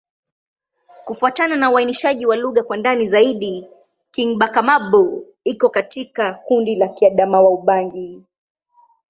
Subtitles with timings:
[1.05, 3.67] Kufuatana na uainishaji wa lugha kwa ndani zaidi,
[4.11, 8.21] Kingbaka-Ma'bo iko katika kundi la Kiadamawa-Ubangi.